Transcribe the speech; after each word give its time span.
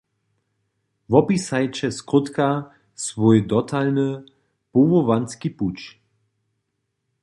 Wopisajće 1.11 1.89
skrótka 1.99 2.49
swój 3.05 3.37
dotalny 3.51 4.09
powołanski 4.73 5.49
puć. 5.57 5.79